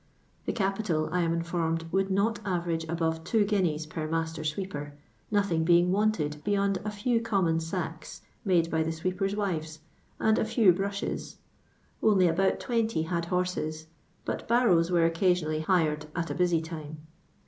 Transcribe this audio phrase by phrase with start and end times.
[0.47, 4.93] The capital, I am informed, would not average above two guineas per master sweeper,
[5.29, 9.77] nothing being wanted beyond a few common sacks, made by the sweepers' wives,
[10.19, 11.37] and a few brushes.
[12.01, 13.85] Only about 20 had horses,
[14.25, 16.97] but barrows were occasion ally hired at a busy time.